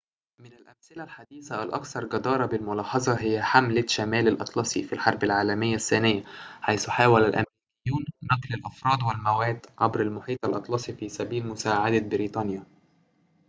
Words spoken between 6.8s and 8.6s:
حاول الأمريكيون نقل